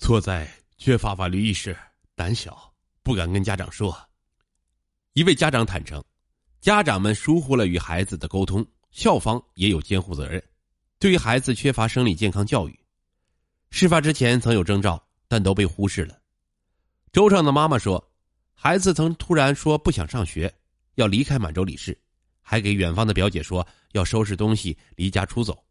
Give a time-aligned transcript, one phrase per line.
[0.00, 1.76] 错在缺乏法律意识，
[2.16, 3.94] 胆小，不敢跟家长说。
[5.12, 6.02] 一位家长坦诚，
[6.58, 10.42] 家长们疏忽了与孩子的沟通，校方也有监护责任。
[10.98, 12.80] 对于孩子缺乏生理健康教育，
[13.70, 16.18] 事发之前曾有征兆，但都被忽视了。
[17.12, 18.02] 周畅的妈妈说，
[18.54, 20.52] 孩子曾突然说不想上学，
[20.94, 21.96] 要离开满洲里市，
[22.40, 25.62] 还给远方的表姐说要收拾东西离家出走。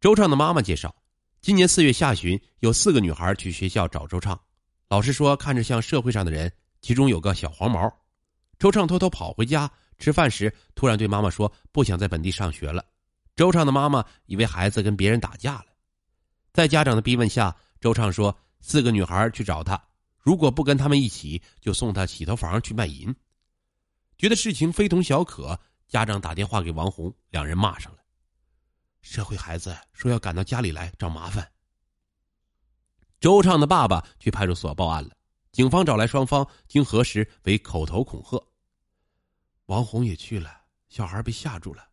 [0.00, 0.94] 周畅的妈妈介绍。
[1.44, 4.40] 今年四月下旬，有四个女孩去学校找周畅，
[4.88, 7.94] 老师说看着像社会上的人，其中有个小黄毛。
[8.58, 12.82] 周畅偷偷跑回家吃饭时，突然对妈妈说不想在本地上学了。
[13.36, 15.66] 周畅的妈妈以为孩子跟别人打架了，
[16.54, 19.78] 在家长的逼问下，周畅说四个女孩去找他，
[20.18, 23.14] 如果不跟他们一起，就送他洗头房去卖淫。
[24.16, 27.98] 觉得事情非同小可，家长打电话给王红，两人骂上了。
[29.04, 31.52] 社会孩子说要赶到家里来找麻烦。
[33.20, 35.10] 周畅的爸爸去派出所报案了，
[35.52, 38.42] 警方找来双方，经核实为口头恐吓。
[39.66, 41.86] 王红也去了，小孩被吓住了，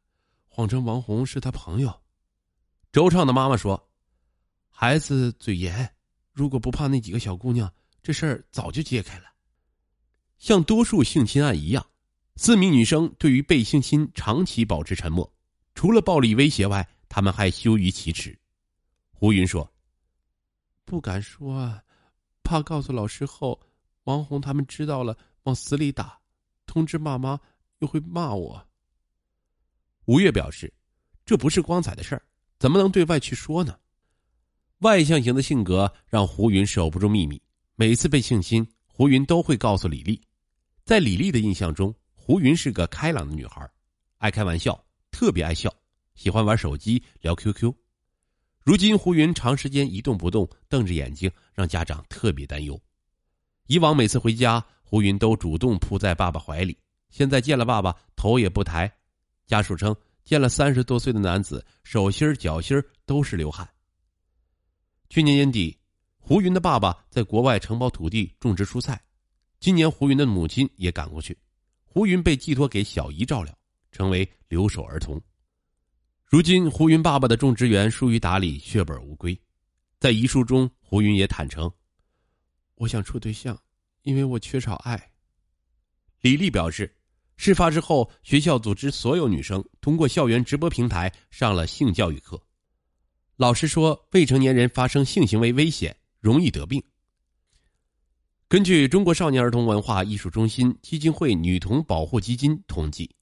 [0.48, 2.02] 谎称王红是他朋友。
[2.94, 3.92] 周畅的妈妈说
[4.72, 5.94] ：“孩子嘴严，
[6.32, 7.72] 如果不怕那几个小姑娘，
[8.02, 9.26] 这事儿早就揭开了。”
[10.40, 11.86] 像多数性侵案一样，
[12.38, 15.34] 四名女生对于被性侵长期保持沉默，
[15.76, 16.88] 除了暴力威胁外。
[17.14, 18.40] 他们还羞于启齿，
[19.12, 19.70] 胡云说
[20.86, 21.78] ：“不敢说，
[22.42, 23.60] 怕告诉老师后，
[24.06, 26.18] 王红他们知道了往死里打，
[26.66, 27.38] 通知爸妈
[27.80, 28.66] 又会骂我。”
[30.08, 30.74] 吴越表示
[31.26, 32.24] ：“这不是光彩的事儿，
[32.60, 33.78] 怎么能对外去说呢？”
[34.80, 37.40] 外向型的性格让胡云守不住秘密，
[37.76, 40.20] 每次被性侵，胡云都会告诉李丽。
[40.86, 43.70] 在李丽的印象中，胡云是个开朗的女孩，
[44.20, 45.70] 爱开玩笑，特别爱笑。
[46.16, 47.74] 喜欢玩手机聊 QQ，
[48.64, 52.80] 如今胡云长时间一动不动，瞪着眼睛，让家长特别担忧。
[53.68, 56.78] 以往每次回家，胡云都主动扑在爸爸怀里，
[57.10, 58.92] 现在见了爸爸，头也不抬。
[59.48, 63.68] 家属称，见了三十多岁的男子，手心脚心都是流汗。
[65.10, 65.78] 去年年底，
[66.18, 69.02] 胡云的爸爸在国外承包土地种植蔬菜，
[69.60, 71.38] 今年胡云的母亲也赶过去，
[71.84, 73.54] 胡云被寄托给小姨照料，
[73.92, 75.22] 成为留守儿童。
[76.32, 79.38] 如今，胡云爸爸的种植园疏于打理，血本无归。
[80.00, 81.70] 在遗书中，胡云也坦诚
[82.76, 83.62] ：“我想处对象，
[84.04, 85.12] 因为我缺少爱。”
[86.22, 86.96] 李丽表示，
[87.36, 92.42] 事发之后，学校组织所有女生通过校园直播平台上了性教育课。
[93.36, 96.82] 老师说，未成年人发生性行为危险，容易得病。
[98.48, 103.14] 根据中国少年儿童文化艺术中心基金会女童保护基金统计，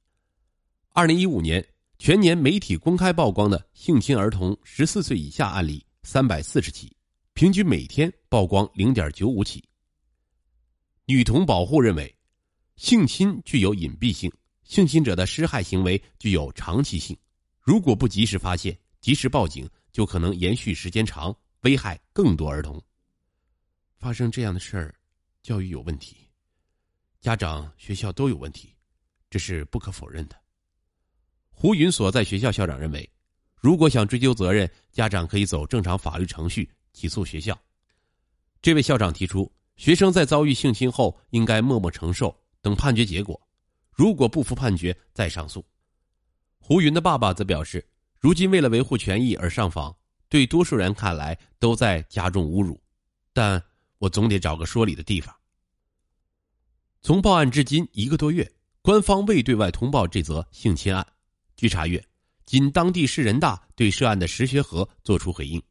[0.94, 1.68] 二零一五年。
[2.00, 6.96] 全年媒体公开曝光的性侵儿童十四岁以下案例三百四十起，
[7.34, 9.62] 平均每天曝光零点九五起。
[11.04, 12.16] 女童保护认为，
[12.78, 14.32] 性侵具有隐蔽性，
[14.64, 17.16] 性侵者的施害行为具有长期性，
[17.60, 22.81] 如果不及时发现、及时报警，就可能延续时间长，危害更多儿童。
[23.98, 24.96] 发生这样的事儿，
[25.44, 26.16] 教育有问题，
[27.20, 28.74] 家长、学校都有问题，
[29.30, 30.42] 这是不可否认的。
[31.62, 33.12] 胡云所在学校校长认为，
[33.58, 37.59] 如果想追究责任，家长可以走正常法律程序起诉学校。
[38.62, 43.38] 这位校长提出，学生在遭遇性侵后应该默默承受，等判决结果，
[43.92, 45.66] 如果不服判决再上诉。
[46.59, 47.86] 胡云的爸爸则表示，
[48.18, 49.94] 如今为了维护权益而上访，
[50.30, 52.81] 对多数人看来都在加重侮辱，
[53.34, 53.62] 但
[53.98, 55.36] 我总得找个说理的地方。
[57.02, 58.50] 从报案至今一个多月，
[58.81, 61.06] 官方未对外通报这则性侵案。
[61.59, 62.02] 据查阅，
[62.46, 65.62] 仅当地市人大对涉案的石学和作出回应。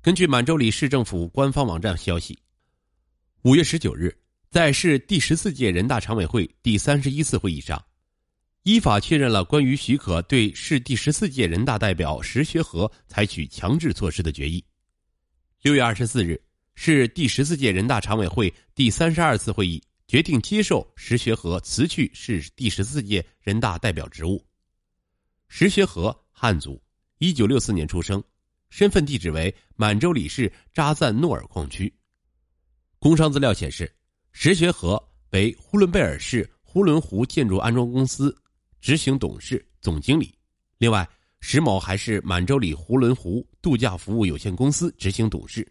[0.00, 2.38] 根据满洲里市政府官方网站消息，
[3.42, 4.16] 五月十九日，
[4.48, 7.84] 在市第十四届人大常委会第三十一次会议上，
[8.62, 14.64] 依法确认了关于许可对市第十四届人大代表石学和采取强制措施的决议。
[15.62, 16.40] 六月二十四日，
[16.76, 24.47] 市第十四届人大常委会第三十二次会议决定接受石学和辞去市第十四届人大代表职务。
[25.48, 26.80] 石学和，汉族，
[27.18, 28.22] 一九六四年出生，
[28.70, 31.92] 身份地址为满洲里市扎赞诺尔矿区。
[32.98, 33.90] 工商资料显示，
[34.32, 38.34] 石学和为呼伦贝尔市呼伦湖建筑安装公司
[38.80, 40.32] 执行董事、总经理。
[40.76, 41.08] 另外，
[41.40, 45.66] 石某还是满洲里呼伦湖度假服务有限公司执行董事。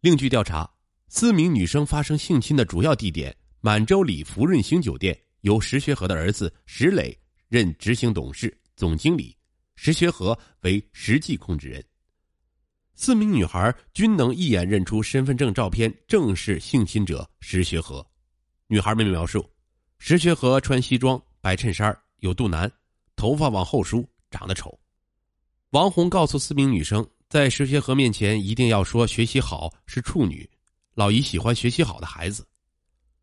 [0.00, 0.68] 另据调查，
[1.08, 7.16] 四名女生发生性侵的主要地点满洲里福润星酒店，由石学和的儿子石磊。
[7.48, 9.36] 任执行董事、总经理，
[9.74, 11.84] 石学和为实际控制人。
[12.94, 18.04] 四名女孩均能一眼认出身份证照片正是性侵者石学和。
[18.66, 19.48] 女孩们描述，
[19.98, 22.70] 石学和穿西装、白衬衫，有肚腩，
[23.16, 24.78] 头发往后梳，长得丑。
[25.70, 30.48] 王红告诉四名女生，在石学和面前一定要说学习好是处女，
[30.94, 32.46] 老姨喜欢学习好的孩子。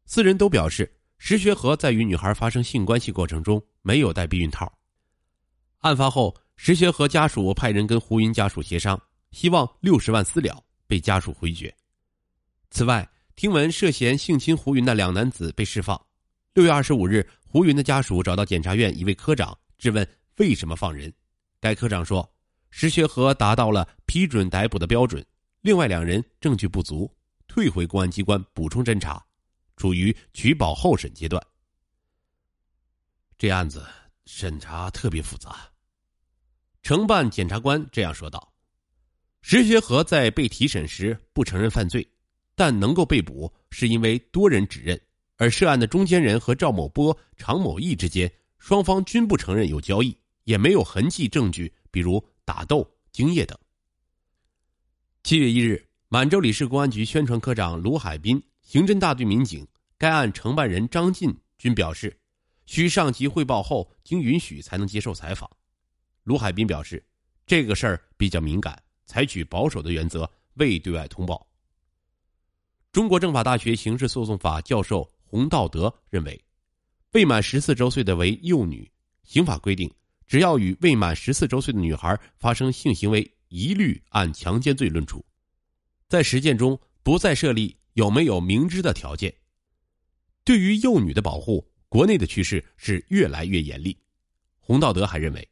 [0.06, 4.72] 四人都表示，石学和在与女孩发生性关系过程中没有戴避孕套。
[5.82, 9.00] 案发后，石学和家属派人跟胡云家属协商，
[9.30, 11.72] 希望六十万私了，被家属回绝。
[12.72, 16.00] 此外，听闻涉嫌性侵胡云的两男子被释放。
[16.56, 21.14] 六月二十五日，胡云的家属找到检察院一位科长，质问为什么放人。
[21.60, 22.28] 该科长说。
[22.72, 25.26] 石学和达到了批准逮捕的标准，
[25.62, 27.10] 另外两人证据不足，
[27.48, 29.24] 退回公安机关补充侦查，
[29.78, 31.42] 处于取保候审阶段。
[33.38, 33.86] 这案子
[34.26, 35.70] 审查特别复杂。
[36.82, 38.54] 承办检察官这样说道
[39.42, 42.08] ：“石学和在被提审时不承认犯罪，
[42.56, 45.00] 但能够被捕是因为多人指认，
[45.38, 53.58] 而涉案的中间人和赵某波、常某义之间，双方均不承认有交易，也没有痕迹证据，比如。”打斗、精液等。
[55.24, 59.68] 七月一日，满洲里市公安局宣传科长卢海滨、刑侦大队民警、
[59.98, 62.16] 该案承办人张进均表示，
[62.66, 65.50] 需上级汇报后经允许才能接受采访。
[66.24, 67.04] 卢海滨表示，
[67.46, 71.48] 这个事儿比较敏感，采取保守的原则，未对外通报。
[72.92, 76.44] 中国政法大学刑事诉讼法教授洪道德认为，
[77.12, 78.90] 未满十四周岁的为幼女，
[79.24, 79.92] 刑法规定。
[80.28, 85.24] 只要与未满十四周岁的女孩发生性行为，一律按强奸罪论处，
[86.10, 89.32] 在实践中不再设立有没有明知的条件。
[90.44, 91.64] 对于幼女的保护，
[91.96, 93.98] 国内的趋势是越来越严厉。
[94.60, 95.48] 洪道德还认为，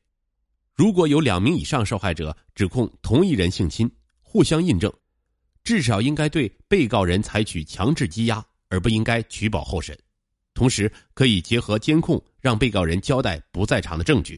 [0.73, 4.91] 如果有两名以上受害者指控同一人性侵，互相印证，
[5.63, 9.97] 至少应该对被告人采取强制羁押，而不应该取保候审。
[10.53, 14.37] 同时，可以结合监控，让被告人交代不在场的证据。